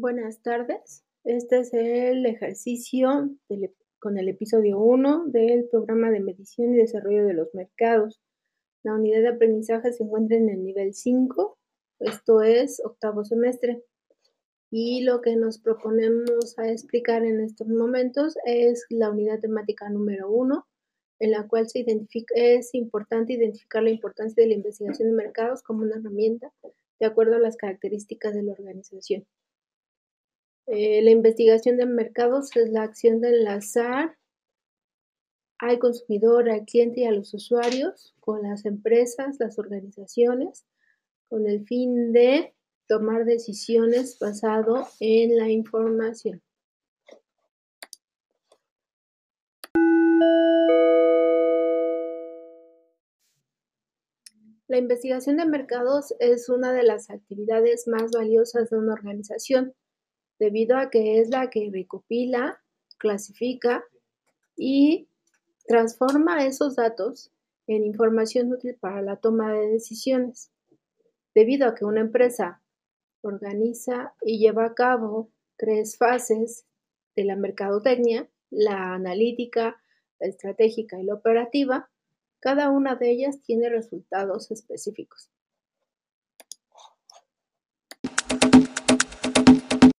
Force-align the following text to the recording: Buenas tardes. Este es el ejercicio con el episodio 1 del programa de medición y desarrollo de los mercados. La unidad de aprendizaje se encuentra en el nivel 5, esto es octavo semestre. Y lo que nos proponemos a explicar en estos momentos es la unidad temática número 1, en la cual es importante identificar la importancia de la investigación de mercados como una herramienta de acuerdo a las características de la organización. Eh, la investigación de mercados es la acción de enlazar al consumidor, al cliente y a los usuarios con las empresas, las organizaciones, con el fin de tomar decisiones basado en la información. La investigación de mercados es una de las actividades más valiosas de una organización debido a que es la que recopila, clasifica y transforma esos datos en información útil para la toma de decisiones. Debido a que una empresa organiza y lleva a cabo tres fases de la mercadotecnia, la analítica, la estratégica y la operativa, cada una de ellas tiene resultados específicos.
Buenas 0.00 0.42
tardes. 0.42 1.02
Este 1.24 1.58
es 1.58 1.74
el 1.74 2.24
ejercicio 2.24 3.30
con 3.98 4.16
el 4.16 4.28
episodio 4.28 4.78
1 4.78 5.24
del 5.26 5.68
programa 5.68 6.12
de 6.12 6.20
medición 6.20 6.72
y 6.72 6.76
desarrollo 6.76 7.26
de 7.26 7.34
los 7.34 7.52
mercados. 7.52 8.20
La 8.84 8.94
unidad 8.94 9.22
de 9.22 9.30
aprendizaje 9.30 9.92
se 9.92 10.04
encuentra 10.04 10.36
en 10.36 10.50
el 10.50 10.62
nivel 10.62 10.94
5, 10.94 11.58
esto 11.98 12.42
es 12.42 12.80
octavo 12.84 13.24
semestre. 13.24 13.82
Y 14.70 15.02
lo 15.02 15.20
que 15.20 15.34
nos 15.34 15.58
proponemos 15.58 16.56
a 16.60 16.70
explicar 16.70 17.24
en 17.24 17.40
estos 17.40 17.66
momentos 17.66 18.36
es 18.44 18.86
la 18.90 19.10
unidad 19.10 19.40
temática 19.40 19.90
número 19.90 20.30
1, 20.30 20.64
en 21.18 21.30
la 21.32 21.48
cual 21.48 21.66
es 21.74 22.74
importante 22.74 23.32
identificar 23.32 23.82
la 23.82 23.90
importancia 23.90 24.44
de 24.44 24.50
la 24.50 24.54
investigación 24.54 25.08
de 25.08 25.16
mercados 25.16 25.64
como 25.64 25.82
una 25.82 25.96
herramienta 25.96 26.52
de 27.00 27.06
acuerdo 27.06 27.34
a 27.34 27.40
las 27.40 27.56
características 27.56 28.32
de 28.32 28.44
la 28.44 28.52
organización. 28.52 29.26
Eh, 30.70 31.00
la 31.00 31.10
investigación 31.10 31.78
de 31.78 31.86
mercados 31.86 32.54
es 32.54 32.68
la 32.70 32.82
acción 32.82 33.22
de 33.22 33.30
enlazar 33.30 34.18
al 35.58 35.78
consumidor, 35.78 36.50
al 36.50 36.66
cliente 36.66 37.00
y 37.00 37.04
a 37.04 37.10
los 37.10 37.32
usuarios 37.32 38.14
con 38.20 38.42
las 38.42 38.66
empresas, 38.66 39.36
las 39.40 39.58
organizaciones, 39.58 40.66
con 41.30 41.48
el 41.48 41.64
fin 41.64 42.12
de 42.12 42.54
tomar 42.86 43.24
decisiones 43.24 44.18
basado 44.18 44.86
en 45.00 45.38
la 45.38 45.48
información. 45.48 46.42
La 54.66 54.76
investigación 54.76 55.38
de 55.38 55.46
mercados 55.46 56.14
es 56.20 56.50
una 56.50 56.74
de 56.74 56.82
las 56.82 57.08
actividades 57.08 57.88
más 57.88 58.10
valiosas 58.12 58.68
de 58.68 58.76
una 58.76 58.92
organización 58.92 59.74
debido 60.38 60.76
a 60.76 60.90
que 60.90 61.20
es 61.20 61.30
la 61.30 61.50
que 61.50 61.70
recopila, 61.72 62.60
clasifica 62.98 63.84
y 64.56 65.08
transforma 65.66 66.46
esos 66.46 66.76
datos 66.76 67.30
en 67.66 67.84
información 67.84 68.52
útil 68.52 68.76
para 68.80 69.02
la 69.02 69.16
toma 69.16 69.52
de 69.52 69.68
decisiones. 69.68 70.50
Debido 71.34 71.68
a 71.68 71.74
que 71.74 71.84
una 71.84 72.00
empresa 72.00 72.62
organiza 73.20 74.14
y 74.22 74.38
lleva 74.38 74.64
a 74.64 74.74
cabo 74.74 75.30
tres 75.56 75.96
fases 75.98 76.64
de 77.14 77.24
la 77.24 77.36
mercadotecnia, 77.36 78.28
la 78.50 78.94
analítica, 78.94 79.82
la 80.18 80.28
estratégica 80.28 80.98
y 80.98 81.04
la 81.04 81.14
operativa, 81.14 81.90
cada 82.40 82.70
una 82.70 82.94
de 82.94 83.10
ellas 83.10 83.42
tiene 83.42 83.68
resultados 83.68 84.50
específicos. 84.50 85.30